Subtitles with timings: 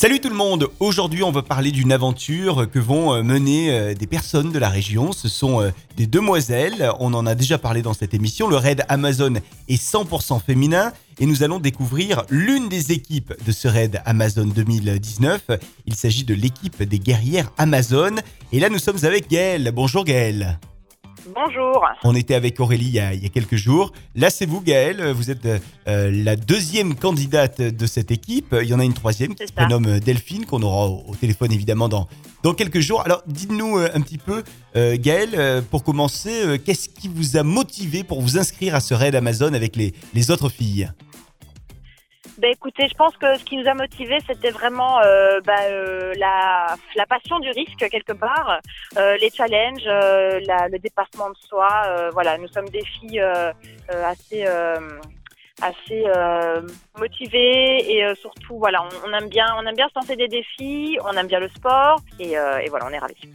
[0.00, 3.94] Salut tout le monde, aujourd'hui on va parler d'une aventure que vont euh, mener euh,
[3.94, 5.10] des personnes de la région.
[5.10, 8.46] Ce sont euh, des demoiselles, on en a déjà parlé dans cette émission.
[8.46, 9.34] Le raid Amazon
[9.68, 15.40] est 100% féminin et nous allons découvrir l'une des équipes de ce raid Amazon 2019.
[15.86, 18.14] Il s'agit de l'équipe des guerrières Amazon.
[18.52, 19.72] Et là nous sommes avec Gaëlle.
[19.74, 20.60] Bonjour Gaëlle.
[21.34, 21.84] Bonjour.
[22.04, 23.92] On était avec Aurélie il y a, il y a quelques jours.
[24.14, 25.10] Là, c'est vous, Gaëlle.
[25.12, 28.54] Vous êtes euh, la deuxième candidate de cette équipe.
[28.60, 31.52] Il y en a une troisième qui se prénomme Delphine, qu'on aura au, au téléphone
[31.52, 32.08] évidemment dans,
[32.42, 33.02] dans quelques jours.
[33.04, 34.42] Alors, dites-nous euh, un petit peu,
[34.76, 38.80] euh, Gaëlle, euh, pour commencer, euh, qu'est-ce qui vous a motivé pour vous inscrire à
[38.80, 40.90] ce raid Amazon avec les, les autres filles?
[42.48, 46.14] Ben écoutez, je pense que ce qui nous a motivés, c'était vraiment euh, bah, euh,
[46.16, 48.60] la, passion du risque quelque part,
[48.96, 51.68] euh, les challenges, le dépassement de soi.
[52.14, 53.20] voilà, nous sommes des filles
[53.90, 54.46] assez
[55.60, 56.62] assez euh,
[56.98, 61.12] motivées et surtout voilà, on, aime bien on aime bien se lancer des défis, on
[61.18, 63.30] aime bien le sport et, et voilà, on est ravis.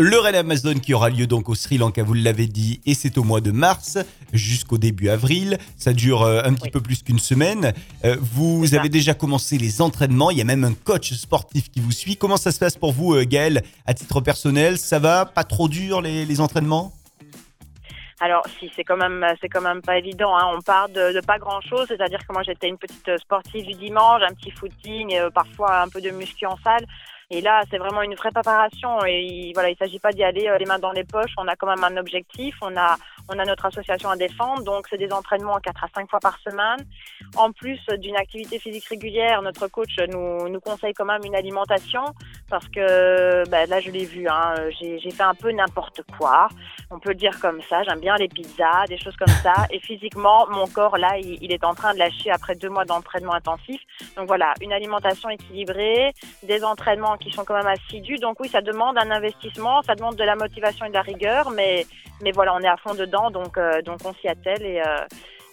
[0.00, 3.18] Le raid Amazon qui aura lieu donc au Sri Lanka, vous l'avez dit, et c'est
[3.18, 3.98] au mois de mars
[4.32, 5.58] jusqu'au début avril.
[5.76, 6.70] Ça dure euh, un petit Oui.
[6.70, 7.72] peu plus qu'une semaine.
[8.04, 10.30] Euh, vous avez déjà commencé les entraînements.
[10.30, 12.16] Il y a même un coach sportif qui vous suit.
[12.16, 14.78] Comment ça se passe pour vous, euh, Gaël, à titre personnel?
[14.78, 16.92] Ça va Pas trop dur les, les entraînements?
[18.20, 20.36] Alors si c'est quand même c'est quand même pas évident.
[20.36, 20.46] Hein.
[20.56, 23.74] On part de, de pas grand chose, c'est-à-dire que moi j'étais une petite sportive du
[23.74, 26.84] dimanche, un petit footing, euh, parfois un peu de muscu en salle.
[27.30, 30.48] Et là c'est vraiment une vraie préparation et il, voilà il s'agit pas d'y aller
[30.48, 31.34] euh, les mains dans les poches.
[31.36, 32.96] On a quand même un objectif, on a
[33.28, 36.38] on a notre association à défendre, donc c'est des entraînements 4 à 5 fois par
[36.38, 36.86] semaine.
[37.36, 42.02] En plus d'une activité physique régulière, notre coach nous nous conseille quand même une alimentation
[42.48, 46.48] parce que ben, là je l'ai vu, hein, j'ai j'ai fait un peu n'importe quoi
[46.90, 47.82] on peut le dire comme ça.
[47.82, 49.66] J'aime bien les pizzas, des choses comme ça.
[49.70, 52.84] Et physiquement, mon corps, là, il, il est en train de lâcher après deux mois
[52.84, 53.80] d'entraînement intensif.
[54.16, 58.18] Donc voilà, une alimentation équilibrée, des entraînements qui sont quand même assidus.
[58.18, 61.50] Donc oui, ça demande un investissement, ça demande de la motivation et de la rigueur,
[61.50, 61.86] mais,
[62.22, 64.62] mais voilà, on est à fond dedans, donc, euh, donc on s'y attelle.
[64.62, 65.04] Et, euh,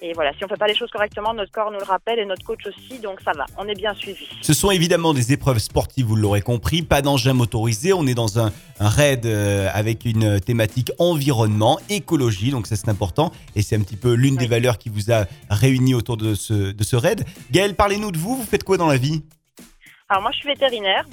[0.02, 2.26] et voilà, si on fait pas les choses correctement, notre corps nous le rappelle et
[2.26, 4.28] notre coach aussi, donc ça va, on est bien suivi.
[4.42, 7.94] Ce sont évidemment des épreuves sportives, vous l'aurez compris, pas d'engin motorisé.
[7.94, 12.90] On est dans un, un raid euh, avec une thématique environnement, écologie, donc ça c'est
[12.90, 13.32] important.
[13.56, 16.72] Et c'est un petit peu l'une des valeurs qui vous a réunis autour de ce,
[16.72, 17.24] de ce raid.
[17.52, 18.36] Gaël, parlez-nous de vous.
[18.36, 19.24] Vous faites quoi dans la vie?
[20.10, 21.06] Alors moi, je suis vétérinaire.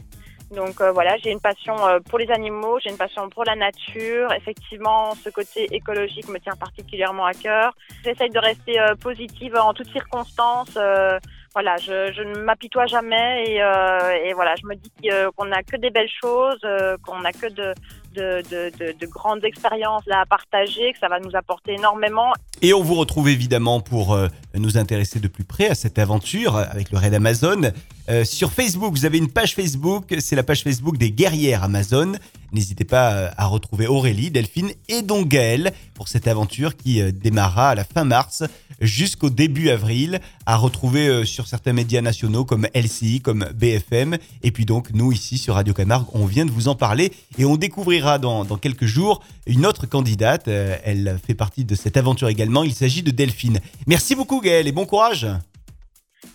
[0.54, 3.54] Donc euh, voilà, j'ai une passion euh, pour les animaux, j'ai une passion pour la
[3.56, 4.32] nature.
[4.34, 7.74] Effectivement, ce côté écologique me tient particulièrement à cœur.
[8.04, 10.76] J'essaye de rester euh, positive en toutes circonstances.
[10.76, 11.18] euh,
[11.54, 15.44] voilà, je, je ne m'apitoie jamais et, euh, et voilà, je me dis que- qu'on
[15.46, 17.74] n'a que des belles choses, euh, qu'on n'a que de,
[18.14, 22.32] de, de, de, de grandes expériences à partager, que ça va nous apporter énormément.
[22.60, 26.56] Et on vous retrouve évidemment pour euh, nous intéresser de plus près à cette aventure
[26.56, 27.72] avec le raid Amazon.
[28.08, 32.12] Euh, sur Facebook, vous avez une page Facebook, c'est la page Facebook des guerrières Amazon.
[32.52, 37.70] N'hésitez pas euh, à retrouver Aurélie, Delphine et donc Gaël pour cette aventure qui démarrera
[37.70, 38.44] à la fin mars
[38.80, 44.18] jusqu'au début avril, à retrouver sur certains médias nationaux comme LCI, comme BFM.
[44.42, 47.44] Et puis donc, nous ici sur Radio Camargue, on vient de vous en parler et
[47.44, 50.48] on découvrira dans, dans quelques jours une autre candidate.
[50.48, 52.62] Euh, Elle fait partie de cette aventure également.
[52.62, 53.60] Il s'agit de Delphine.
[53.86, 55.26] Merci beaucoup Gaël et bon courage.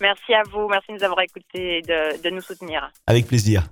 [0.00, 2.90] Merci à vous, merci de nous avoir écoutés et de, de nous soutenir.
[3.06, 3.68] Avec plaisir.